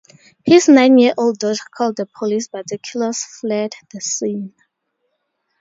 [0.43, 4.55] His nine-year-old daughter called the police, but the killers fled the scene.